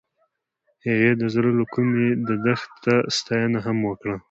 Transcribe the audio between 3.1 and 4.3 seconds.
ستاینه هم وکړه.